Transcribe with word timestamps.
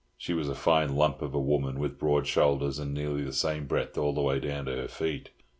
She 0.17 0.33
was 0.33 0.49
a 0.49 0.55
fine 0.55 0.95
"lump" 0.95 1.21
of 1.21 1.35
a 1.35 1.39
woman, 1.39 1.77
with 1.77 1.99
broad 1.99 2.25
shoulders, 2.25 2.79
and 2.79 2.91
nearly 2.91 3.21
the 3.23 3.31
same 3.31 3.67
breadth 3.67 3.99
all 3.99 4.15
the 4.15 4.21
way 4.21 4.39
down 4.39 4.65
to 4.65 4.75
her 4.75 4.87
feet. 4.87 5.29